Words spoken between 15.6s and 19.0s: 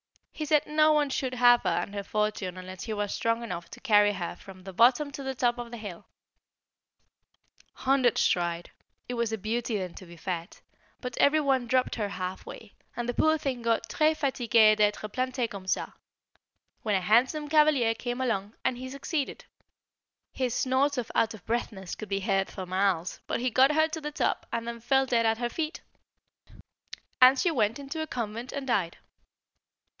ça," when a handsome cavalier came along, and he